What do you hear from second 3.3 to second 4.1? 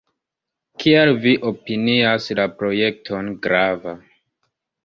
grava?